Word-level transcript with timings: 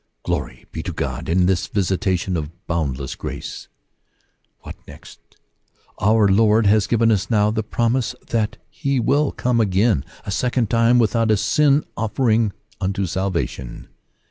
Glory 0.23 0.65
be 0.71 0.81
to 0.81 0.91
God 0.91 1.27
for 1.29 1.35
this 1.35 1.67
visitation 1.67 2.35
of 2.35 2.65
boundless 2.65 3.13
grace! 3.13 3.67
What 4.61 4.75
next? 4.87 5.19
Our 6.01 6.27
Lord 6.27 6.65
has 6.65 6.87
given 6.87 7.11
us 7.11 7.29
now 7.29 7.51
the 7.51 7.61
promise 7.61 8.15
that 8.29 8.57
he 8.71 8.99
will 8.99 9.31
"come 9.31 9.61
again 9.61 10.03
a 10.25 10.31
second 10.31 10.71
time 10.71 10.97
without 10.97 11.29
a 11.29 11.37
sin 11.37 11.83
offering 11.95 12.51
unto 12.79 13.05
salvation. 13.05 13.89